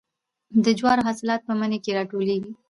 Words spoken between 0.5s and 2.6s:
د جوارو حاصلات په مني کې راټولیږي.